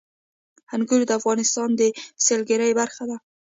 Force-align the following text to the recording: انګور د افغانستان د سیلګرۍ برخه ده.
انګور 0.73 1.01
د 1.07 1.11
افغانستان 1.19 1.69
د 1.79 1.81
سیلګرۍ 2.25 2.71
برخه 2.79 3.03
ده. 3.09 3.17